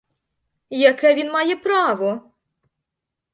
Яке 0.79 1.15
він 1.15 1.31
має 1.31 1.55
право? 1.55 2.31